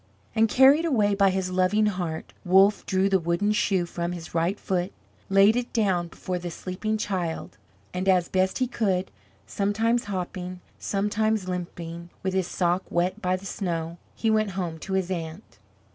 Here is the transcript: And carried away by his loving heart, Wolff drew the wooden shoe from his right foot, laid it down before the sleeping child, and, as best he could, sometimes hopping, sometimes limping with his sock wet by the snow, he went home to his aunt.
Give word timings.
And 0.33 0.49
carried 0.49 0.83
away 0.83 1.13
by 1.13 1.29
his 1.29 1.51
loving 1.51 1.85
heart, 1.85 2.33
Wolff 2.43 2.83
drew 2.87 3.07
the 3.07 3.19
wooden 3.19 3.51
shoe 3.51 3.85
from 3.85 4.13
his 4.13 4.33
right 4.33 4.59
foot, 4.59 4.91
laid 5.29 5.55
it 5.55 5.71
down 5.73 6.07
before 6.07 6.39
the 6.39 6.49
sleeping 6.49 6.97
child, 6.97 7.55
and, 7.93 8.09
as 8.09 8.27
best 8.27 8.57
he 8.57 8.65
could, 8.65 9.11
sometimes 9.45 10.05
hopping, 10.05 10.59
sometimes 10.79 11.47
limping 11.47 12.09
with 12.23 12.33
his 12.33 12.47
sock 12.47 12.81
wet 12.89 13.21
by 13.21 13.35
the 13.35 13.45
snow, 13.45 13.99
he 14.15 14.31
went 14.31 14.49
home 14.57 14.79
to 14.79 14.93
his 14.93 15.11
aunt. 15.11 15.59